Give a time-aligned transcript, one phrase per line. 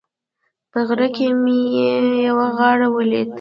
[0.71, 1.59] په غره کې مې
[2.27, 3.29] یو غار ولید